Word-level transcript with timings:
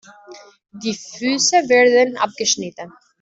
Die 0.71 0.95
Füße 0.95 1.69
werden 1.69 2.17
abgeschnitten. 2.17 2.91